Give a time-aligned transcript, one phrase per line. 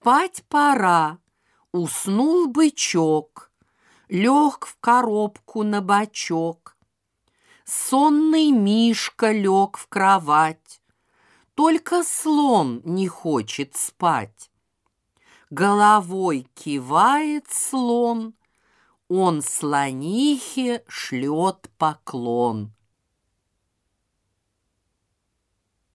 [0.00, 1.18] Спать пора,
[1.72, 3.50] уснул бычок,
[4.08, 6.76] Лег в коробку на бочок.
[7.64, 10.80] Сонный Мишка лег в кровать,
[11.54, 14.52] Только слон не хочет спать.
[15.50, 18.34] Головой кивает слон,
[19.08, 22.72] Он слонихе шлет поклон.